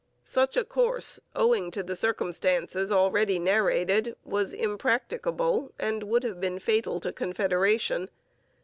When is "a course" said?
0.57-1.19